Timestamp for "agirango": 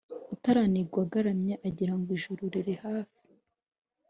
1.67-2.09